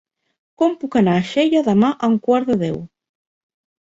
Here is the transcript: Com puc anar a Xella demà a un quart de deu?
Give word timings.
Com 0.61 0.71
puc 0.83 0.97
anar 1.01 1.13
a 1.19 1.27
Xella 1.33 1.63
demà 1.69 1.93
a 1.99 2.09
un 2.15 2.19
quart 2.29 2.51
de 2.53 2.59
deu? 2.67 2.85